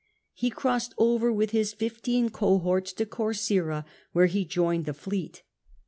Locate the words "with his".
1.31-1.73